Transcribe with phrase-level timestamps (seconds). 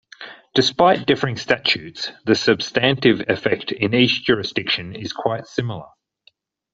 [0.55, 5.89] Despite differing statutes, the substantive effect in each jurisdiction is quite similar.